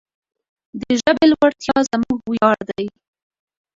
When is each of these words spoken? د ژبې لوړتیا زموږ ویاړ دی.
د 0.79 0.81
ژبې 0.99 1.25
لوړتیا 1.31 1.77
زموږ 1.89 2.17
ویاړ 2.31 2.57
دی. 2.69 2.85